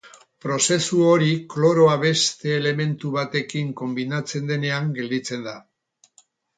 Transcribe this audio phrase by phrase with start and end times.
[0.43, 5.59] Prozesu hori kloroa beste elementu batekin konbinatzen denean gelditzen da.